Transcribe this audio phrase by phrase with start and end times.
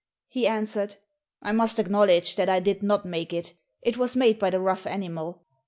[0.27, 0.95] He answered,
[1.43, 3.53] "I must acknowledge that I did not make it,
[3.83, 5.43] it was made by the rough animal."